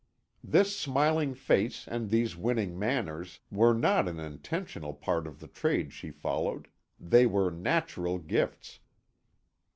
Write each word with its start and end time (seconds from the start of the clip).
This 0.43 0.75
smiling 0.75 1.35
face 1.35 1.87
and 1.87 2.09
these 2.09 2.35
winning 2.35 2.79
manners 2.79 3.39
were 3.51 3.71
not 3.71 4.07
an 4.07 4.19
intentional 4.19 4.95
part 4.95 5.27
of 5.27 5.39
the 5.39 5.47
trade 5.47 5.93
she 5.93 6.09
followed; 6.09 6.69
they 6.99 7.27
were 7.27 7.51
natural 7.51 8.17
gifts. 8.17 8.79